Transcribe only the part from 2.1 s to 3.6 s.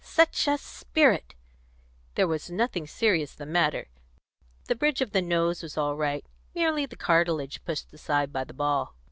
There was nothing serious the